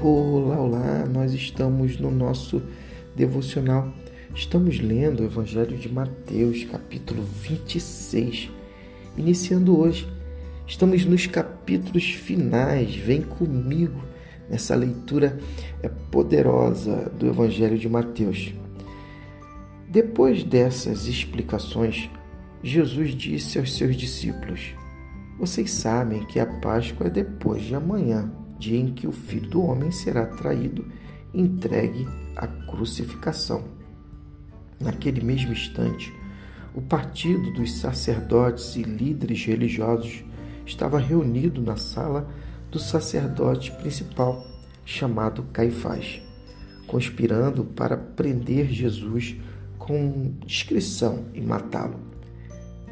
[0.00, 1.06] Olá, olá!
[1.12, 2.62] Nós estamos no nosso
[3.16, 3.92] devocional.
[4.32, 8.48] Estamos lendo o Evangelho de Mateus, capítulo 26.
[9.16, 10.08] Iniciando hoje,
[10.68, 12.94] estamos nos capítulos finais.
[12.94, 14.00] Vem comigo
[14.48, 15.36] nessa leitura
[16.12, 18.54] poderosa do Evangelho de Mateus.
[19.88, 22.08] Depois dessas explicações,
[22.62, 24.76] Jesus disse aos seus discípulos:
[25.40, 29.62] Vocês sabem que a Páscoa é depois de amanhã dia em que o Filho do
[29.62, 30.84] Homem será traído,
[31.32, 33.64] entregue à crucificação.
[34.80, 36.12] Naquele mesmo instante,
[36.74, 40.24] o partido dos sacerdotes e líderes religiosos
[40.66, 42.28] estava reunido na sala
[42.70, 44.46] do sacerdote principal,
[44.84, 46.20] chamado Caifás,
[46.86, 49.36] conspirando para prender Jesus
[49.78, 51.98] com discrição e matá-lo.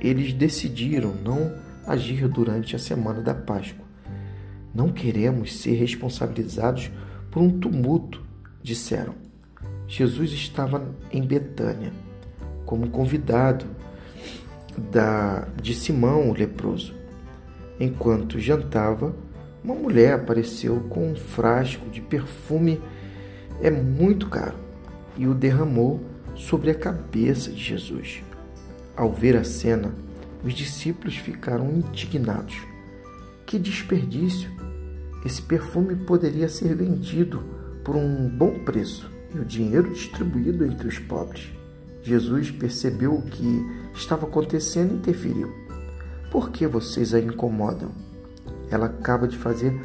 [0.00, 1.52] Eles decidiram não
[1.86, 3.81] agir durante a semana da Páscoa
[4.74, 6.90] não queremos ser responsabilizados
[7.30, 8.22] por um tumulto,
[8.62, 9.14] disseram.
[9.86, 11.92] Jesus estava em Betânia,
[12.64, 13.66] como convidado
[14.90, 16.94] da, de Simão o leproso.
[17.78, 19.14] Enquanto jantava,
[19.62, 22.80] uma mulher apareceu com um frasco de perfume
[23.60, 24.56] é muito caro
[25.16, 26.00] e o derramou
[26.34, 28.22] sobre a cabeça de Jesus.
[28.96, 29.94] Ao ver a cena,
[30.44, 32.56] os discípulos ficaram indignados.
[33.46, 34.50] Que desperdício!
[35.24, 37.42] Esse perfume poderia ser vendido
[37.84, 41.50] por um bom preço e o dinheiro distribuído entre os pobres.
[42.02, 43.64] Jesus percebeu o que
[43.94, 45.52] estava acontecendo e interferiu.
[46.30, 47.90] Por que vocês a incomodam?
[48.70, 49.78] Ela acaba de fazer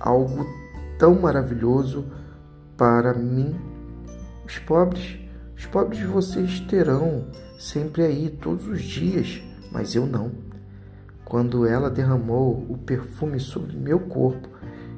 [0.00, 0.44] algo
[0.98, 2.06] tão maravilhoso
[2.76, 3.54] para mim.
[4.44, 5.18] Os pobres,
[5.56, 7.26] os pobres vocês terão
[7.58, 10.32] sempre aí todos os dias, mas eu não.
[11.24, 14.48] Quando ela derramou o perfume sobre meu corpo,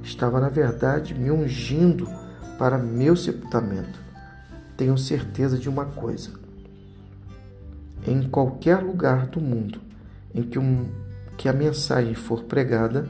[0.06, 2.08] estava na verdade me ungindo
[2.58, 3.98] para meu sepultamento.
[4.76, 6.30] Tenho certeza de uma coisa:
[8.06, 9.80] em qualquer lugar do mundo
[10.34, 10.86] em que, um,
[11.36, 13.08] que a mensagem for pregada,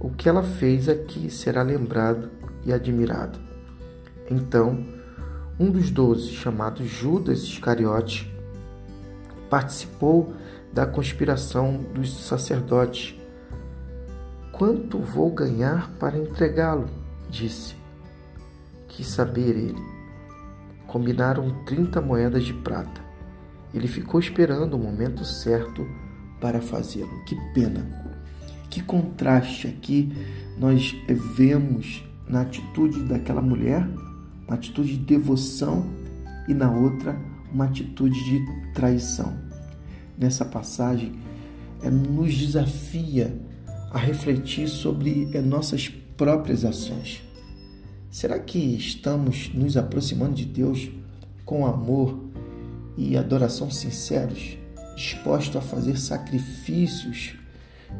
[0.00, 2.30] o que ela fez aqui será lembrado
[2.64, 3.38] e admirado.
[4.30, 4.84] Então,
[5.58, 8.32] um dos doze, chamado Judas Iscariote,
[9.50, 10.32] participou
[10.72, 13.17] da conspiração dos sacerdotes
[14.58, 16.90] Quanto vou ganhar para entregá-lo?
[17.30, 17.76] disse.
[18.88, 19.80] Quis saber ele.
[20.84, 23.00] Combinaram trinta moedas de prata.
[23.72, 25.86] Ele ficou esperando o momento certo
[26.40, 27.22] para fazê-lo.
[27.24, 27.86] Que pena!
[28.68, 30.12] Que contraste aqui
[30.58, 30.92] nós
[31.36, 33.88] vemos na atitude daquela mulher,
[34.44, 35.88] uma atitude de devoção
[36.48, 37.16] e na outra
[37.52, 39.38] uma atitude de traição.
[40.18, 41.12] Nessa passagem,
[41.80, 43.47] é, nos desafia
[43.90, 47.22] a refletir sobre eh, nossas próprias ações.
[48.10, 50.90] Será que estamos nos aproximando de Deus
[51.44, 52.18] com amor
[52.96, 54.56] e adoração sinceros,
[54.96, 57.34] dispostos a fazer sacrifícios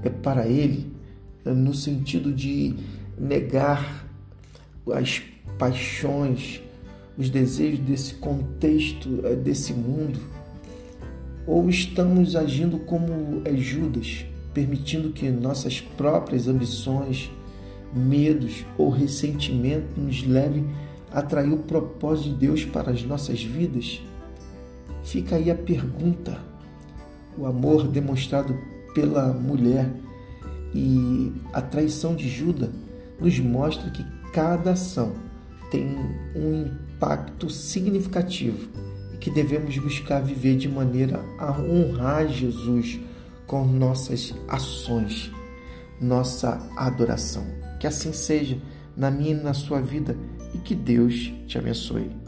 [0.03, 0.93] eh, para Ele,
[1.45, 2.75] eh, no sentido de
[3.19, 4.07] negar
[4.93, 5.23] as
[5.59, 6.61] paixões,
[7.17, 9.09] os desejos desse contexto,
[9.43, 10.21] desse mundo?
[11.47, 14.25] Ou estamos agindo como Judas,
[14.59, 17.31] permitindo que nossas próprias ambições,
[17.95, 20.69] medos ou ressentimento nos levem
[21.13, 24.03] a trair o propósito de Deus para as nossas vidas?
[25.05, 26.41] Fica aí a pergunta.
[27.39, 28.59] O amor demonstrado
[28.93, 29.95] pela mulher
[30.75, 32.71] e a traição de Judas
[33.21, 35.13] nos mostra que cada ação
[35.71, 35.87] tem
[36.35, 36.67] um
[36.97, 38.69] impacto significativo
[39.15, 42.99] e que devemos buscar viver de maneira a honrar Jesus
[43.49, 45.33] com nossas ações,
[46.01, 47.45] nossa adoração.
[47.81, 48.61] Que assim seja
[48.97, 50.17] na minha e na sua vida
[50.55, 52.28] e que Deus te abençoe.